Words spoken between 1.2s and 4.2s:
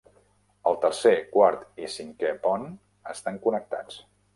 quart i cinquè pont estan connectats.